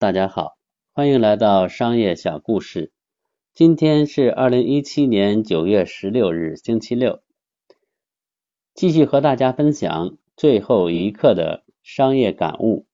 [0.00, 0.56] 大家好，
[0.92, 2.92] 欢迎来到商业小故事。
[3.52, 7.20] 今天是二零一七年九月十六日，星期六。
[8.74, 12.86] 继续和大家分享最后一课的商业感悟。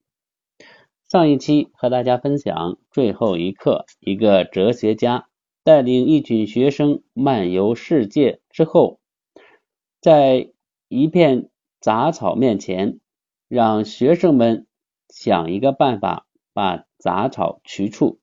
[1.07, 5.29] 上一期和大家分享最后一课，一个哲学家
[5.63, 8.99] 带领一群学生漫游世界之后，
[10.01, 10.49] 在
[10.89, 11.51] 一片
[11.83, 12.99] 杂草面前，
[13.47, 14.67] 让学生们
[15.11, 16.24] 想一个办法
[16.55, 18.19] 把杂草除除。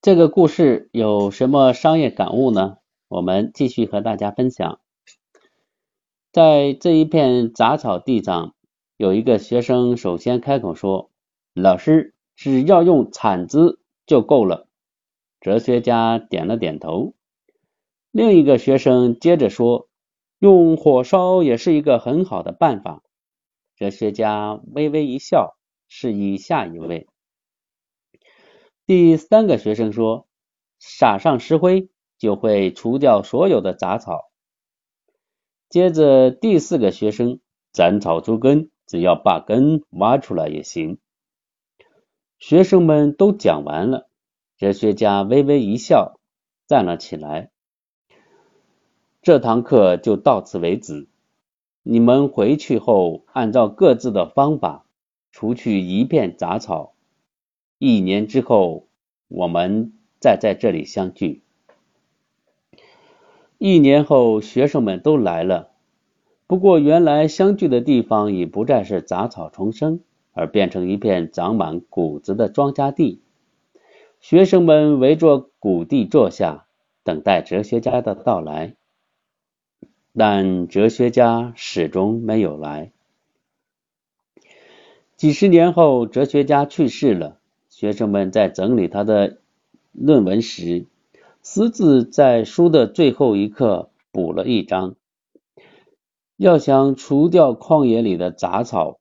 [0.00, 2.76] 这个故事有什么商业感悟呢？
[3.08, 4.80] 我们继续和大家分享。
[6.30, 8.54] 在这一片杂草地上，
[8.96, 11.10] 有一个学生首先开口说
[11.54, 14.68] ：“老师，只要用铲子就够了。”
[15.40, 17.14] 哲学家点了点头。
[18.10, 19.88] 另一个学生接着说
[20.38, 23.02] ：“用火烧也是一个很好的办法。”
[23.76, 25.56] 哲学家微微一笑，
[25.88, 27.08] 示意下一位。
[28.86, 30.26] 第三个学生说
[30.78, 34.30] ：“撒上石灰就会除掉所有的杂草。”
[35.68, 37.40] 接着，第四个学生
[37.72, 40.98] ：“斩草除根，只要把根挖出来也行。”
[42.38, 44.08] 学生们都讲完了，
[44.56, 46.20] 哲学家微微一笑，
[46.68, 47.50] 站了起来
[49.26, 51.08] ：“这堂课就到此为止。
[51.82, 54.86] 你们回去后，按照各自的方法
[55.32, 56.92] 除去一片杂草。”
[57.80, 58.86] 一年之后，
[59.26, 61.42] 我们再在这里相聚。
[63.58, 65.72] 一年后，学生们都来了，
[66.46, 69.98] 不过原来相聚的地方已不再是杂草丛生，
[70.34, 73.20] 而变成一片长满谷子的庄稼地。
[74.20, 76.68] 学生们围着谷地坐下，
[77.02, 78.76] 等待哲学家的到来，
[80.18, 82.90] 但哲学家始终没有来。
[85.14, 87.38] 几十年后，哲学家去世了。
[87.68, 89.38] 学生们在整理他的
[89.92, 90.86] 论文时，
[91.42, 94.96] 私自在书的最后一刻补了一章：
[96.38, 98.98] 要想除掉旷野里的杂草，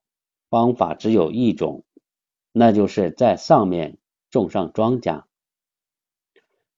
[0.49, 1.85] 方法只有一种，
[2.51, 3.97] 那就是在上面
[4.29, 5.23] 种上庄稼。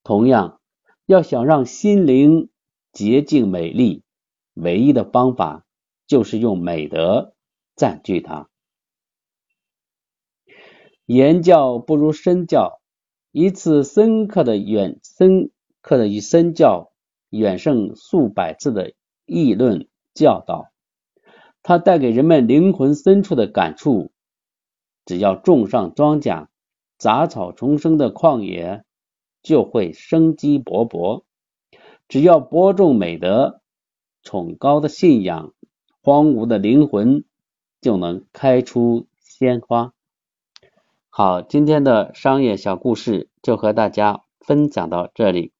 [0.04, 0.60] 同样，
[1.06, 2.48] 要想让心灵
[2.92, 4.02] 洁净美丽，
[4.60, 5.64] 唯一的方法
[6.06, 7.34] 就是用美德
[7.76, 8.48] 占据它。
[11.06, 12.80] 言教不如身教，
[13.32, 16.92] 一次深刻的远深刻的以身教
[17.30, 18.92] 远胜数百次的
[19.24, 20.70] 议论教导。
[21.62, 24.12] 它带给人们灵魂深处的感触。
[25.04, 26.48] 只要种上庄稼，
[26.98, 28.84] 杂草丛生的旷野
[29.42, 31.24] 就会生机勃勃；
[32.08, 33.62] 只要播种美德，
[34.28, 35.54] 崇高的信仰，
[36.02, 37.24] 荒芜的灵魂
[37.80, 39.94] 就能开出鲜花。
[41.08, 45.54] 好，今天的商业小故事就和大家分享到这里。